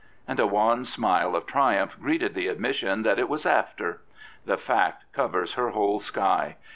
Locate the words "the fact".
4.45-5.05